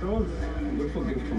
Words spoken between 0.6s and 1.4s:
eu forget from